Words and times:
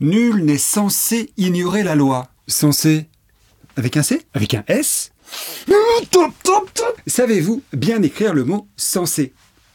Nul 0.00 0.46
n'est 0.46 0.56
censé 0.56 1.30
ignorer 1.36 1.82
la 1.82 1.94
loi. 1.94 2.30
Censé 2.48 3.06
Avec 3.76 3.98
un 3.98 4.02
C 4.02 4.26
Avec 4.32 4.54
un 4.54 4.64
S 4.66 5.12
Savez-vous 7.06 7.62
bien 7.74 8.02
écrire 8.02 8.32
le 8.32 8.44
mot 8.44 8.66
censé 8.78 9.34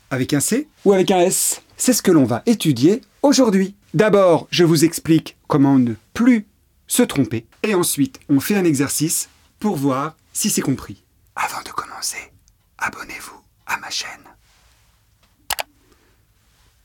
Avec 0.09 0.33
un 0.33 0.39
C 0.39 0.67
ou 0.83 0.93
avec 0.93 1.11
un 1.11 1.19
S? 1.19 1.61
C'est 1.77 1.93
ce 1.93 2.01
que 2.01 2.09
l'on 2.09 2.25
va 2.25 2.41
étudier 2.47 3.01
aujourd'hui. 3.21 3.75
D'abord, 3.93 4.47
je 4.49 4.63
vous 4.63 4.83
explique 4.83 5.37
comment 5.47 5.77
ne 5.77 5.93
plus 6.15 6.47
se 6.87 7.03
tromper. 7.03 7.45
Et 7.61 7.75
ensuite, 7.75 8.19
on 8.27 8.39
fait 8.39 8.55
un 8.55 8.65
exercice 8.65 9.29
pour 9.59 9.75
voir 9.75 10.17
si 10.33 10.49
c'est 10.49 10.61
compris. 10.61 11.03
Avant 11.35 11.61
de 11.61 11.69
commencer, 11.69 12.31
abonnez-vous 12.79 13.39
à 13.67 13.77
ma 13.77 13.91
chaîne. 13.91 14.09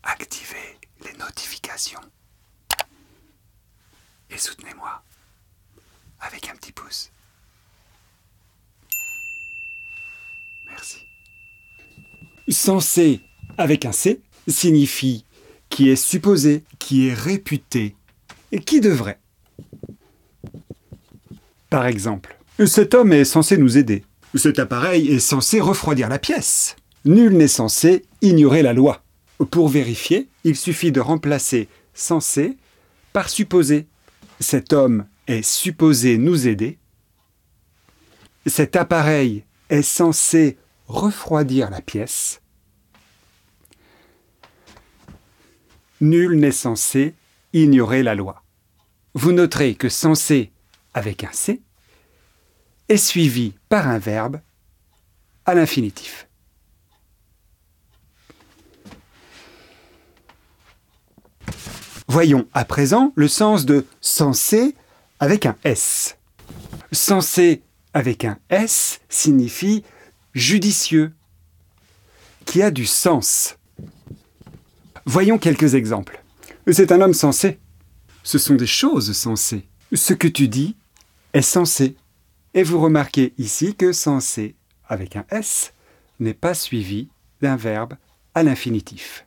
Activez 0.02 0.78
les 1.04 1.16
notifications. 1.18 2.00
Et 4.30 4.38
soutenez-moi 4.38 5.02
avec 6.20 6.48
un 6.48 6.54
petit 6.54 6.72
pouce. 6.72 7.10
Merci. 10.68 10.98
Censé 12.48 13.20
avec 13.58 13.84
un 13.84 13.92
C 13.92 14.20
signifie 14.48 15.24
qui 15.68 15.88
est 15.88 15.96
supposé, 15.96 16.64
qui 16.78 17.08
est 17.08 17.14
réputé 17.14 17.94
et 18.52 18.60
qui 18.60 18.80
devrait. 18.80 19.20
Par 21.70 21.86
exemple, 21.86 22.36
cet 22.66 22.94
homme 22.94 23.12
est 23.12 23.24
censé 23.24 23.56
nous 23.56 23.78
aider. 23.78 24.04
Cet 24.34 24.58
appareil 24.58 25.08
est 25.08 25.20
censé 25.20 25.60
refroidir 25.60 26.08
la 26.08 26.18
pièce. 26.18 26.76
Nul 27.04 27.36
n'est 27.36 27.48
censé 27.48 28.04
ignorer 28.22 28.62
la 28.62 28.72
loi. 28.72 29.02
Pour 29.50 29.68
vérifier, 29.68 30.28
il 30.44 30.56
suffit 30.56 30.92
de 30.92 31.00
remplacer 31.00 31.68
censé 31.94 32.56
par 33.12 33.28
supposé. 33.28 33.86
Cet 34.40 34.72
homme 34.72 35.06
est 35.26 35.42
supposé 35.42 36.16
nous 36.16 36.48
aider. 36.48 36.78
Cet 38.46 38.74
appareil 38.74 39.44
est 39.68 39.82
censé 39.82 40.56
refroidir 40.88 41.70
la 41.70 41.82
pièce. 41.82 42.40
Nul 46.00 46.38
n'est 46.38 46.50
censé 46.50 47.14
ignorer 47.52 48.02
la 48.02 48.14
loi. 48.14 48.42
Vous 49.12 49.32
noterez 49.32 49.74
que 49.74 49.90
censé 49.90 50.50
avec 50.94 51.22
un 51.24 51.32
C 51.32 51.60
est 52.88 52.96
suivi 52.96 53.54
par 53.68 53.88
un 53.88 53.98
verbe 53.98 54.40
à 55.44 55.54
l'infinitif. 55.54 56.29
Voyons 62.10 62.48
à 62.54 62.64
présent 62.64 63.12
le 63.14 63.28
sens 63.28 63.64
de 63.64 63.86
censé 64.00 64.74
avec 65.20 65.46
un 65.46 65.54
S. 65.62 66.18
Censé 66.90 67.62
avec 67.94 68.24
un 68.24 68.36
S 68.48 69.00
signifie 69.08 69.84
judicieux, 70.34 71.12
qui 72.46 72.62
a 72.62 72.72
du 72.72 72.84
sens. 72.84 73.58
Voyons 75.06 75.38
quelques 75.38 75.76
exemples. 75.76 76.20
C'est 76.72 76.90
un 76.90 77.00
homme 77.00 77.14
sensé. 77.14 77.60
Ce 78.24 78.38
sont 78.38 78.56
des 78.56 78.66
choses 78.66 79.12
sensées. 79.12 79.68
Ce 79.92 80.12
que 80.12 80.26
tu 80.26 80.48
dis 80.48 80.74
est 81.32 81.42
censé. 81.42 81.94
Et 82.54 82.64
vous 82.64 82.80
remarquez 82.80 83.34
ici 83.38 83.76
que 83.76 83.92
censé 83.92 84.56
avec 84.88 85.14
un 85.14 85.26
S 85.30 85.74
n'est 86.18 86.34
pas 86.34 86.54
suivi 86.54 87.08
d'un 87.40 87.54
verbe 87.54 87.94
à 88.34 88.42
l'infinitif. 88.42 89.26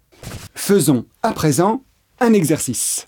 Faisons 0.54 1.06
à 1.22 1.32
présent 1.32 1.82
un 2.20 2.34
exercice. 2.34 3.08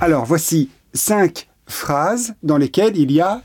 Alors 0.00 0.26
voici 0.26 0.68
cinq 0.92 1.48
phrases 1.66 2.34
dans 2.42 2.58
lesquelles 2.58 2.98
il 2.98 3.10
y 3.10 3.22
a 3.22 3.42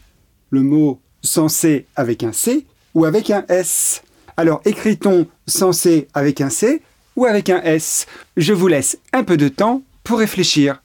le 0.49 0.61
mot 0.61 0.99
censé 1.22 1.85
avec 1.95 2.22
un 2.22 2.33
C 2.33 2.66
ou 2.94 3.05
avec 3.05 3.29
un 3.29 3.45
S. 3.47 4.03
Alors 4.35 4.61
écrit-on 4.66 5.25
censé 5.47 6.09
avec 6.13 6.41
un 6.41 6.49
C 6.49 6.81
ou 7.16 7.25
avec 7.25 7.49
un 7.49 7.61
S? 7.61 8.07
Je 8.35 8.51
vous 8.53 8.67
laisse 8.67 8.97
un 9.13 9.23
peu 9.23 9.38
de 9.38 9.47
temps 9.47 9.83
pour 10.03 10.19
réfléchir. 10.19 10.81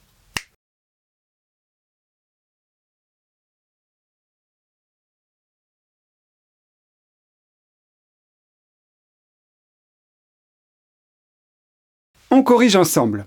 On 12.37 12.43
corrige 12.43 12.75
ensemble. 12.75 13.27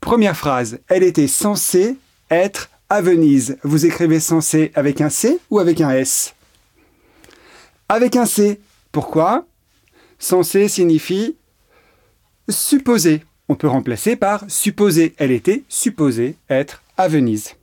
Première 0.00 0.34
phrase, 0.34 0.78
elle 0.88 1.02
était 1.02 1.28
censée 1.28 1.98
être 2.30 2.70
à 2.88 3.02
Venise. 3.02 3.58
Vous 3.62 3.84
écrivez 3.84 4.18
censé 4.18 4.72
avec 4.74 5.02
un 5.02 5.10
C 5.10 5.38
ou 5.50 5.58
avec 5.58 5.82
un 5.82 5.90
S? 5.90 6.34
Avec 7.90 8.16
un 8.16 8.24
C. 8.24 8.58
Pourquoi? 8.92 9.46
Censé 10.18 10.68
signifie 10.68 11.36
supposé. 12.48 13.22
On 13.50 13.56
peut 13.56 13.68
remplacer 13.68 14.16
par 14.16 14.42
supposé. 14.48 15.14
Elle 15.18 15.32
était 15.32 15.62
supposée 15.68 16.36
être 16.48 16.82
à 16.96 17.08
Venise. 17.08 17.56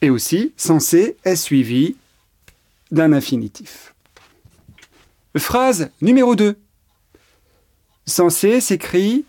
Et 0.00 0.08
aussi, 0.08 0.54
censé 0.56 1.18
est 1.26 1.36
suivi 1.36 1.96
d'un 2.90 3.12
infinitif. 3.12 3.94
Phrase 5.36 5.90
numéro 6.00 6.34
2. 6.34 6.56
Censé 8.10 8.60
s'écrit 8.60 9.24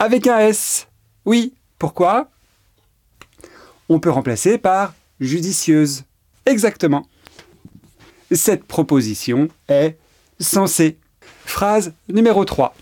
avec 0.00 0.26
un 0.26 0.40
S. 0.40 0.88
Oui, 1.24 1.54
pourquoi? 1.78 2.28
On 3.88 4.00
peut 4.00 4.10
remplacer 4.10 4.58
par 4.58 4.94
judicieuse. 5.20 6.02
Exactement. 6.44 7.06
Cette 8.32 8.64
proposition 8.64 9.48
est 9.68 9.96
censée. 10.40 10.98
Phrase 11.46 11.94
numéro 12.08 12.44
3. 12.44 12.74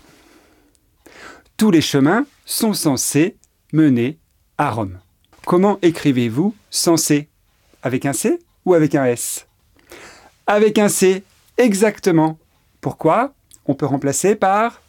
Tous 1.55 1.69
les 1.69 1.81
chemins 1.81 2.25
sont 2.43 2.73
censés 2.73 3.37
mener 3.71 4.17
à 4.57 4.71
Rome. 4.71 4.99
Comment 5.45 5.77
écrivez-vous 5.83 6.55
censé 6.71 7.29
Avec 7.83 8.07
un 8.07 8.13
C 8.13 8.39
ou 8.65 8.73
avec 8.73 8.95
un 8.95 9.05
S? 9.05 9.45
Avec 10.47 10.79
un 10.79 10.89
C, 10.89 11.23
exactement. 11.59 12.39
Pourquoi? 12.81 13.35
On 13.67 13.75
peut 13.75 13.85
remplacer 13.85 14.35
par 14.35 14.81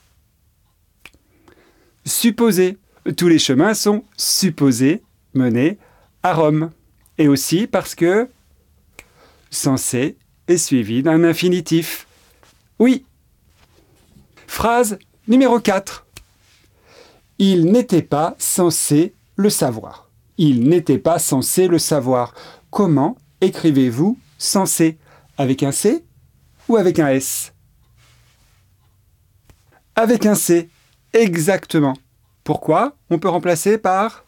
supposé. 2.04 2.78
Tous 3.16 3.28
les 3.28 3.38
chemins 3.38 3.74
sont 3.74 4.04
supposés 4.16 5.02
mener 5.34 5.78
à 6.22 6.34
Rome. 6.34 6.70
Et 7.18 7.28
aussi 7.28 7.66
parce 7.66 7.94
que 7.94 8.28
censé 9.50 10.16
est 10.46 10.56
suivi 10.56 11.02
d'un 11.02 11.24
infinitif. 11.24 12.06
Oui. 12.78 13.04
Phrase 14.46 14.98
numéro 15.26 15.58
4. 15.60 16.06
Il 17.38 17.66
n'était 17.66 18.02
pas 18.02 18.34
censé 18.38 19.14
le 19.36 19.50
savoir. 19.50 20.08
Il 20.38 20.68
n'était 20.68 20.98
pas 20.98 21.18
censé 21.18 21.68
le 21.68 21.78
savoir. 21.78 22.34
Comment 22.70 23.16
écrivez-vous 23.40 24.18
censé? 24.38 24.98
Avec 25.36 25.62
un 25.62 25.72
C 25.72 26.04
ou 26.68 26.76
avec 26.76 26.98
un 26.98 27.08
S? 27.08 27.52
Avec 29.98 30.26
un 30.26 30.36
C. 30.36 30.70
Exactement. 31.12 31.94
Pourquoi 32.44 32.96
On 33.10 33.18
peut 33.18 33.28
remplacer 33.28 33.78
par 33.78 34.24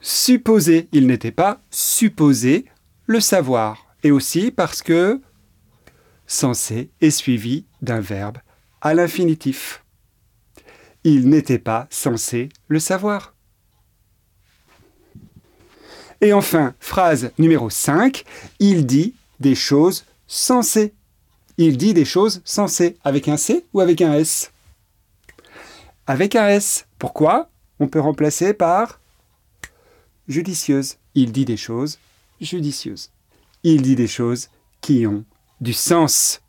supposer. 0.00 0.88
Il 0.92 1.08
n'était 1.08 1.32
pas 1.32 1.60
supposé 1.72 2.66
le 3.06 3.18
savoir. 3.18 3.88
Et 4.04 4.12
aussi 4.12 4.52
parce 4.52 4.82
que 4.82 5.20
censé 6.28 6.92
est 7.00 7.10
suivi 7.10 7.66
d'un 7.82 7.98
verbe 7.98 8.38
à 8.82 8.94
l'infinitif. 8.94 9.82
Il 11.02 11.28
n'était 11.28 11.58
pas 11.58 11.88
censé 11.90 12.48
le 12.68 12.78
savoir. 12.78 13.34
Et 16.20 16.32
enfin, 16.32 16.76
phrase 16.78 17.32
numéro 17.36 17.68
5, 17.68 18.22
il 18.60 18.86
dit 18.86 19.16
des 19.40 19.56
choses 19.56 20.04
censées. 20.28 20.94
Il 21.58 21.78
dit 21.78 21.94
des 21.94 22.04
choses 22.04 22.42
censées 22.44 22.96
avec 23.02 23.28
un 23.28 23.36
C 23.36 23.64
ou 23.72 23.80
avec 23.80 24.02
un 24.02 24.14
S? 24.14 24.52
Avec 26.06 26.36
un 26.36 26.48
S. 26.48 26.86
Pourquoi? 26.98 27.48
On 27.80 27.88
peut 27.88 28.00
remplacer 28.00 28.52
par 28.52 29.00
judicieuse. 30.28 30.96
Il 31.14 31.32
dit 31.32 31.44
des 31.44 31.56
choses 31.56 31.98
judicieuses. 32.40 33.10
Il 33.62 33.82
dit 33.82 33.96
des 33.96 34.06
choses 34.06 34.50
qui 34.80 35.06
ont 35.06 35.24
du 35.60 35.72
sens. 35.72 36.42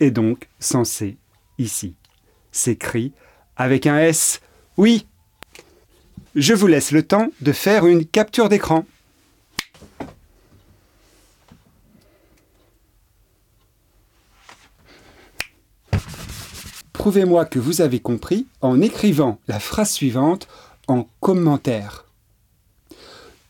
Et 0.00 0.10
donc, 0.10 0.48
censé, 0.58 1.16
ici, 1.58 1.94
s'écrit 2.50 3.12
avec 3.56 3.86
un 3.86 3.98
S. 3.98 4.40
Oui. 4.76 5.06
Je 6.34 6.54
vous 6.54 6.66
laisse 6.66 6.90
le 6.90 7.04
temps 7.04 7.28
de 7.40 7.52
faire 7.52 7.86
une 7.86 8.04
capture 8.04 8.48
d'écran. 8.48 8.86
Prouvez-moi 17.02 17.46
que 17.46 17.58
vous 17.58 17.80
avez 17.80 17.98
compris 17.98 18.46
en 18.60 18.80
écrivant 18.80 19.40
la 19.48 19.58
phrase 19.58 19.90
suivante 19.90 20.46
en 20.86 21.08
commentaire. 21.18 22.06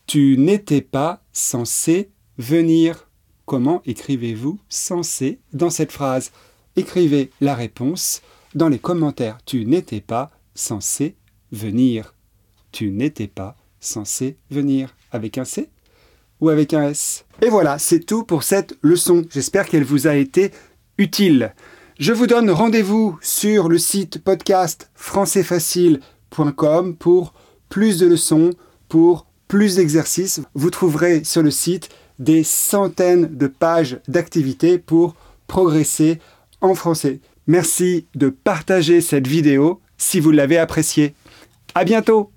Tu 0.07 0.37
n'étais 0.39 0.81
pas 0.81 1.21
censé 1.33 2.09
venir. 2.39 3.07
Comment 3.45 3.83
écrivez-vous 3.85 4.57
censé 4.69 5.37
dans 5.53 5.69
cette 5.69 5.91
phrase? 5.91 6.31
Écrivez 6.75 7.29
la 7.41 7.53
réponse 7.53 8.23
dans 8.55 8.69
les 8.69 8.79
commentaires. 8.79 9.37
Tu 9.45 9.67
n'étais 9.67 10.01
pas 10.01 10.31
censé 10.55 11.15
venir. 11.51 12.15
Tu 12.71 12.89
n'étais 12.89 13.27
pas 13.27 13.55
censé 13.79 14.35
venir. 14.49 14.95
Avec 15.11 15.37
un 15.37 15.45
C 15.45 15.69
ou 16.41 16.49
avec 16.49 16.73
un 16.73 16.89
S? 16.89 17.23
Et 17.43 17.49
voilà, 17.49 17.77
c'est 17.77 17.99
tout 17.99 18.23
pour 18.23 18.41
cette 18.41 18.75
leçon. 18.81 19.23
J'espère 19.29 19.69
qu'elle 19.69 19.83
vous 19.83 20.07
a 20.07 20.15
été 20.15 20.49
utile. 20.97 21.53
Je 22.05 22.11
vous 22.11 22.27
donne 22.27 22.49
rendez-vous 22.49 23.17
sur 23.21 23.69
le 23.69 23.77
site 23.77 24.21
podcast 24.21 24.91
françaisfacile.com 24.93 26.97
pour 26.97 27.33
plus 27.69 27.97
de 27.97 28.05
leçons, 28.05 28.49
pour 28.89 29.25
plus 29.47 29.77
d'exercices. 29.77 30.41
Vous 30.53 30.69
trouverez 30.69 31.23
sur 31.23 31.41
le 31.41 31.49
site 31.49 31.87
des 32.19 32.43
centaines 32.43 33.37
de 33.37 33.47
pages 33.47 34.01
d'activités 34.09 34.79
pour 34.79 35.15
progresser 35.47 36.19
en 36.59 36.75
français. 36.75 37.21
Merci 37.47 38.05
de 38.15 38.27
partager 38.27 38.99
cette 38.99 39.27
vidéo 39.27 39.79
si 39.97 40.19
vous 40.19 40.31
l'avez 40.31 40.57
appréciée. 40.57 41.15
À 41.73 41.85
bientôt! 41.85 42.32